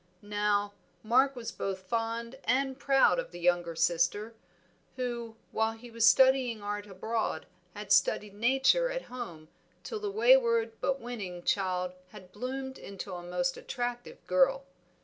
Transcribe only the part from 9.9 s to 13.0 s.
the wayward but winning child had bloomed